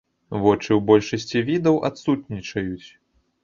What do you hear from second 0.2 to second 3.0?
Вочы ў большасці відаў адсутнічаюць.